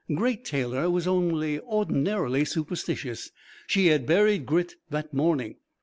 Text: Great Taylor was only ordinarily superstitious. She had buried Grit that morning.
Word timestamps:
Great 0.15 0.43
Taylor 0.43 0.89
was 0.89 1.05
only 1.05 1.59
ordinarily 1.59 2.43
superstitious. 2.43 3.29
She 3.67 3.85
had 3.89 4.07
buried 4.07 4.47
Grit 4.47 4.77
that 4.89 5.13
morning. 5.13 5.57